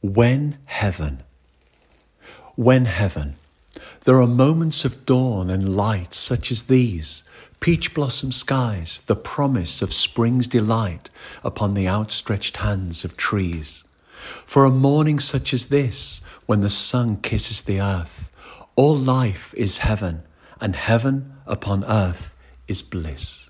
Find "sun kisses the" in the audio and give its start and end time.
16.70-17.80